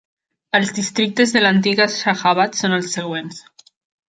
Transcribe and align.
Els 0.59 0.71
districtes 0.77 1.33
de 1.35 1.43
l'antiga 1.43 1.87
Shahabad 1.97 2.59
són 2.63 2.75
els 2.79 2.91
següents. 2.97 3.41